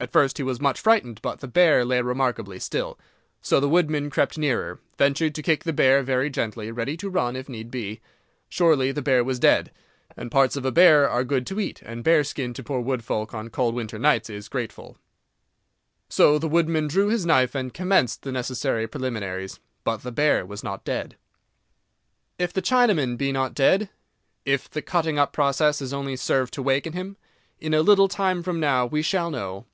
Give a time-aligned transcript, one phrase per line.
[0.00, 2.98] At first he was much frightened, but the bear lay remarkably still.
[3.40, 7.48] So the woodman crept nearer, ventured to kick the bear—very gently, ready to run if
[7.48, 8.02] need be.
[8.50, 9.70] Surely the bear was dead!
[10.14, 13.48] And parts of a bear are good to eat, and bearskin to poor woodfolk on
[13.48, 14.98] cold winter nights is grateful.
[16.10, 19.58] So the woodman drew his knife and commenced the necessary preliminaries.
[19.84, 21.16] But the bear was not dead.
[22.38, 23.88] If the Chinaman be not dead?
[24.44, 27.16] If the cutting up process has only served to waken him?
[27.58, 29.64] In a little time from now we shall know.